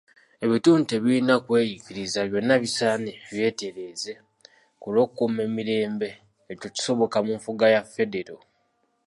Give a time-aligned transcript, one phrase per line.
[0.43, 4.13] Ebitundu tebirina kweyiikiriza, byonna bisaana byetereeze
[4.81, 6.09] ku lw'okukuuma emirembe
[6.51, 8.37] ekyo kisoboka mu nfuga eya federo.